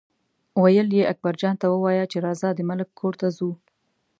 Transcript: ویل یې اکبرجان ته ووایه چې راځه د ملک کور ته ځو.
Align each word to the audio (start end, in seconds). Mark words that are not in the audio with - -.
ویل 0.61 0.87
یې 0.97 1.03
اکبرجان 1.11 1.55
ته 1.61 1.65
ووایه 1.69 2.05
چې 2.11 2.17
راځه 2.25 2.49
د 2.53 2.59
ملک 2.69 2.89
کور 2.99 3.13
ته 3.21 3.27
ځو. 3.37 3.51